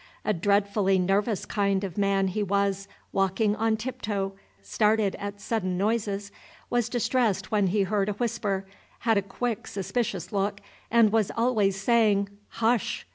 A 0.25 0.33
dreadfully 0.33 0.97
nervous 0.97 1.45
kind 1.45 1.83
of 1.83 1.95
man 1.95 2.29
he 2.29 2.41
was, 2.41 2.87
walked 3.11 3.39
on 3.39 3.77
tiptoe, 3.77 4.33
started 4.63 5.13
at 5.19 5.39
sudden 5.39 5.77
noises, 5.77 6.31
was 6.71 6.89
distressed 6.89 7.51
when 7.51 7.67
he 7.67 7.83
heard 7.83 8.09
a 8.09 8.13
whisper, 8.13 8.65
had 9.01 9.19
a 9.19 9.21
quick, 9.21 9.67
suspicious 9.67 10.31
look, 10.33 10.59
and 10.89 11.11
was 11.11 11.29
always 11.37 11.79
saying, 11.79 12.29
"Hush?" 12.49 13.05